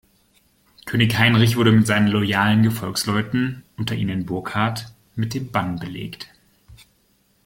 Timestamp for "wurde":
1.57-1.71